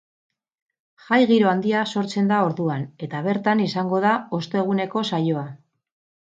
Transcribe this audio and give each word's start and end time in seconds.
Jai 1.09 1.19
giro 1.31 1.51
handia 1.51 1.83
sortzen 1.97 2.33
da 2.33 2.41
orduan, 2.47 2.87
eta 3.09 3.23
bertan 3.29 3.63
izango 3.69 4.03
da 4.09 4.17
osteguneko 4.41 5.07
saioa. 5.15 5.49